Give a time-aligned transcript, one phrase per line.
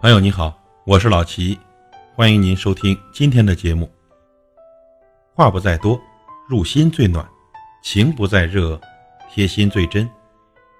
[0.00, 1.58] 朋友你好，我是老齐，
[2.14, 3.90] 欢迎您收听今天的节目。
[5.34, 6.00] 话不在多，
[6.48, 7.26] 入心最暖；
[7.82, 8.80] 情不在热，
[9.28, 10.08] 贴心最真。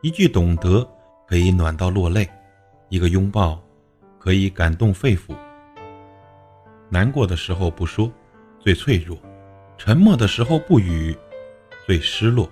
[0.00, 0.88] 一句懂得
[1.26, 2.24] 可以暖到落泪，
[2.88, 3.60] 一个拥抱
[4.16, 5.34] 可以感动肺腑。
[6.88, 8.08] 难过的时候不说，
[8.60, 9.18] 最脆弱；
[9.76, 11.12] 沉默的时候不语，
[11.84, 12.48] 最失落。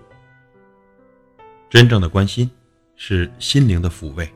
[1.70, 2.50] 真正的关心
[2.96, 4.28] 是心灵的抚慰，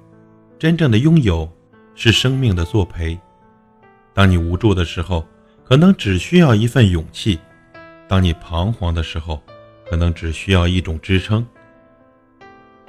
[0.56, 1.52] 真正的拥有。
[1.95, 3.19] 是生命的作陪。
[4.14, 5.27] 当你无助的时候，
[5.64, 7.38] 可能只需要一份勇气；
[8.09, 9.42] 当你彷徨的时候，
[9.88, 11.47] 可能只需要一种支撑。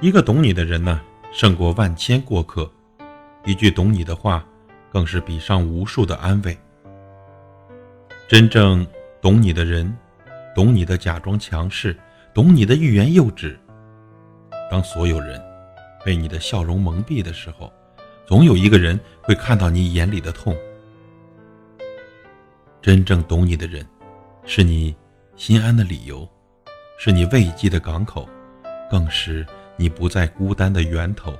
[0.02, 0.99] 一个懂你的人呢，
[1.31, 2.70] 胜过万千过客；
[3.45, 4.45] 一句懂你的话，
[4.91, 6.58] 更是比上无数的安慰。
[8.27, 8.86] 真正
[9.22, 9.95] 懂你的人，
[10.55, 11.95] 懂你的假装强势，
[12.33, 13.58] 懂你的欲言又止。
[14.70, 15.42] 当所有人
[16.03, 17.72] 被你的笑容蒙蔽的时候，
[18.25, 20.55] 总有一个人会看到你眼里的痛。
[22.81, 23.85] 真正懂你的人，
[24.45, 24.95] 是你
[25.35, 26.27] 心安的理由，
[26.97, 28.27] 是你慰藉的港口，
[28.89, 29.45] 更是
[29.77, 31.33] 你不再孤单的源头。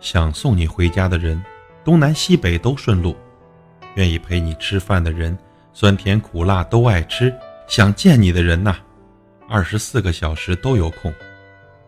[0.00, 1.40] 想送你回家的人，
[1.84, 3.14] 东南西北都顺路；
[3.94, 5.36] 愿意陪你吃饭的人，
[5.72, 7.30] 酸甜苦辣都爱吃；
[7.68, 8.76] 想见你的人呐，
[9.48, 11.12] 二十四个小时都有空；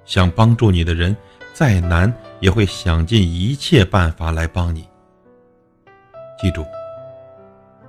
[0.04, 1.16] 想帮助你的人。
[1.52, 4.88] 再难也会想尽一切办法来帮你。
[6.36, 6.66] 记住，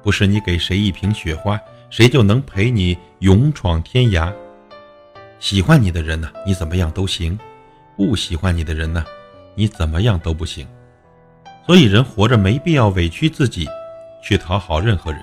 [0.03, 4.31] 不是你给谁一瓶雪花，谁就能陪你勇闯天涯。
[5.39, 7.35] 喜欢你的人呢，你怎么样都行；
[7.97, 9.03] 不喜欢你的人呢，
[9.55, 10.67] 你怎么样都不行。
[11.65, 13.67] 所以，人活着没必要委屈自己，
[14.21, 15.21] 去讨好任何人。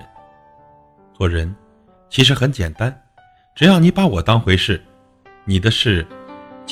[1.16, 1.54] 做人
[2.10, 3.02] 其实很简单，
[3.54, 4.82] 只要你把我当回事，
[5.44, 6.04] 你的事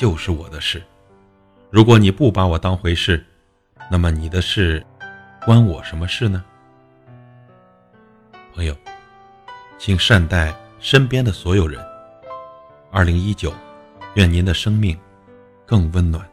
[0.01, 0.81] 就是我的事。
[1.69, 3.23] 如果你不把我当回事，
[3.87, 4.83] 那么你的事
[5.45, 6.43] 关我什么事呢？
[8.55, 8.75] 朋友，
[9.77, 11.79] 请善待身边的所有人。
[12.89, 13.53] 二零一九，
[14.15, 14.99] 愿您的生命
[15.67, 16.27] 更温暖。